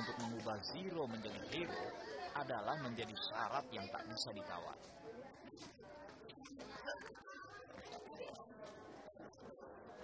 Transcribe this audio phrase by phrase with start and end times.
[0.00, 1.84] Untuk mengubah zero menjadi hero
[2.32, 4.76] adalah menjadi syarat yang tak bisa ditawar.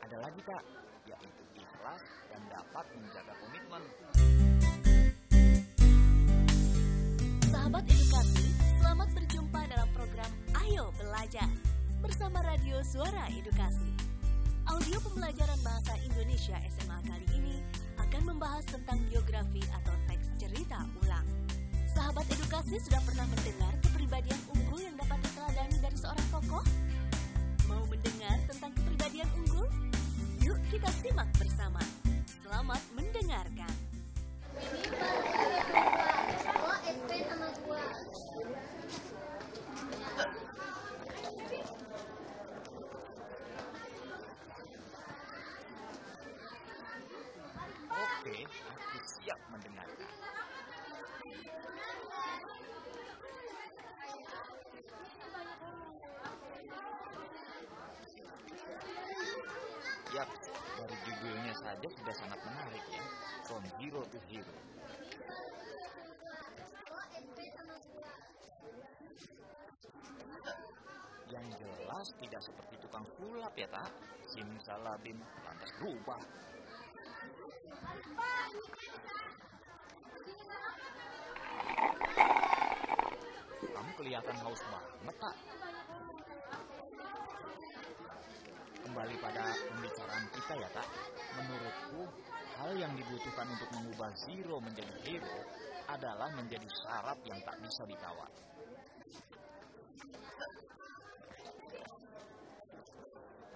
[0.04, 0.64] Ada lagi kak,
[1.08, 3.82] yaitu ikhlas dan dapat menjaga komitmen.
[7.48, 8.46] Sahabat edukasi,
[8.84, 11.48] selamat berjumpa dalam program Ayo Belajar
[12.04, 13.96] bersama Radio Suara Edukasi.
[14.66, 17.56] Audio pembelajaran bahasa Indonesia SMA kali ini
[18.16, 18.95] akan membahas tentang
[20.76, 21.26] cerita ulang.
[21.96, 26.64] Sahabat edukasi sudah pernah mendengar kepribadian unggul yang dapat diteladani dari seorang tokoh?
[27.64, 29.64] Mau mendengar tentang kepribadian unggul?
[30.44, 31.80] Yuk kita simak bersama.
[32.44, 33.72] Selamat mendengarkan.
[47.96, 50.45] Oke, aku siap mendengarkan.
[60.16, 60.30] Yap,
[60.80, 63.04] dari judulnya saja sudah sangat menarik ya.
[63.44, 64.56] From Hero to Hero.
[71.28, 73.92] Yang jelas tidak seperti tukang sulap ya tak?
[74.30, 76.22] Simsalabim lantas berubah.
[83.74, 83.92] Kamu
[84.26, 85.36] kelihatan haus banget tak?
[88.82, 90.88] Kembali pada pembicaraan kita ya tak?
[91.38, 92.02] Menurutku,
[92.58, 95.38] hal yang dibutuhkan untuk mengubah zero menjadi hero
[95.86, 98.30] adalah menjadi syarat yang tak bisa ditawar.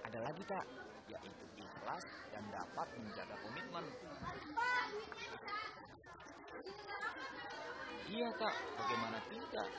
[0.07, 0.65] Ada lagi tak?
[1.11, 3.85] Yaitu ikhlas dan dapat menjaga komitmen.
[8.11, 9.69] Iya kak, bagaimana tidak?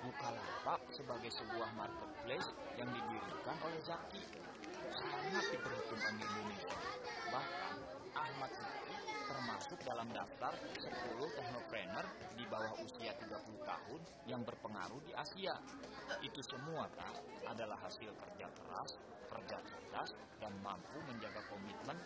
[0.00, 2.48] Bukalapak sebagai sebuah marketplace
[2.80, 4.22] yang didirikan oleh Zaki
[4.96, 6.78] sangat diperhitungkan di Indonesia.
[7.28, 7.74] Bahkan
[8.16, 8.96] Ahmad Zaki
[9.28, 10.88] termasuk dalam daftar 10
[11.36, 15.54] teknopreneur di bawah usia 30 tahun yang berpengaruh di Asia.
[16.24, 17.14] Itu semua kak
[17.46, 18.90] adalah hasil kerja keras,
[19.30, 20.10] kerja cerdas,
[20.40, 21.96] dan mampu menjaga komitmen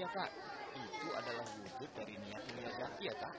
[0.00, 0.32] Iya kak,
[0.80, 3.36] itu adalah wujud dari niat mulia Zaki ya kak.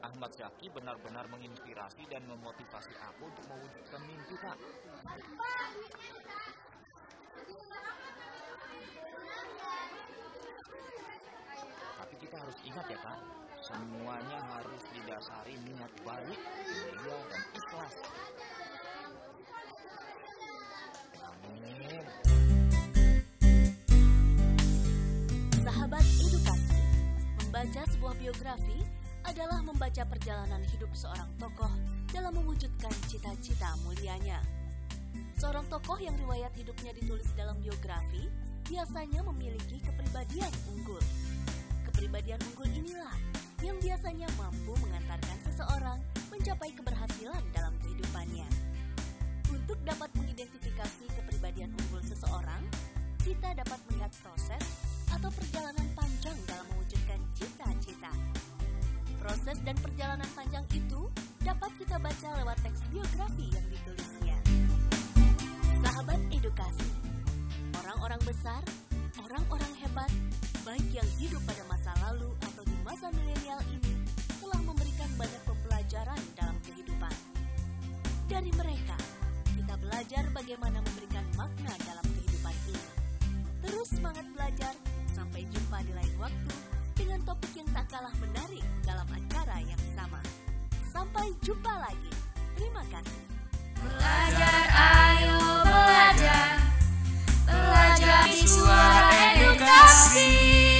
[0.00, 4.56] Ahmad Zaki benar-benar menginspirasi dan memotivasi aku untuk mewujudkan mimpi kak.
[12.00, 13.20] Tapi kita harus ingat ya kak,
[13.60, 16.40] semuanya harus didasari niat baik,
[16.72, 17.96] mulia dan ikhlas.
[28.14, 28.78] Membaca sebuah biografi
[29.26, 31.72] adalah membaca perjalanan hidup seorang tokoh
[32.14, 34.38] dalam mewujudkan cita-cita mulianya.
[35.40, 38.30] Seorang tokoh yang riwayat hidupnya ditulis dalam biografi
[38.70, 41.02] biasanya memiliki kepribadian unggul.
[41.90, 43.18] Kepribadian unggul inilah
[43.66, 45.98] yang biasanya mampu mengantarkan seseorang
[46.30, 48.46] mencapai keberhasilan dalam kehidupannya.
[49.50, 52.62] Untuk dapat mengidentifikasi kepribadian unggul seseorang,
[53.26, 54.62] kita dapat melihat proses
[55.10, 55.88] atau perjalanan
[59.44, 61.04] Proses dan perjalanan panjang itu
[61.44, 64.36] dapat kita baca lewat teks biografi yang ditulisnya.
[65.84, 66.88] Sahabat edukasi,
[67.76, 68.64] orang-orang besar,
[69.20, 70.08] orang-orang hebat,
[70.64, 73.92] baik yang hidup pada masa lalu atau di masa milenial ini,
[74.40, 77.14] telah memberikan banyak pembelajaran dalam kehidupan.
[78.24, 78.96] Dari mereka,
[79.60, 80.80] kita belajar bagaimana
[91.24, 92.12] Sampai jumpa lagi.
[92.52, 93.24] Terima kasih.
[93.80, 96.48] Belajar, ayo belajar.
[97.48, 100.73] Belajar di suara edukasi.